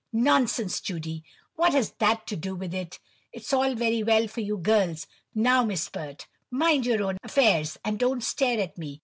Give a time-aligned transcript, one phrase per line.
[0.11, 1.23] "'Nonsense, Judy!
[1.55, 2.97] what has that to do with it?
[3.31, 8.23] It's all very well for you girls—now, Miss Pert, mind your own affairs, and don't
[8.23, 8.99] stare at me!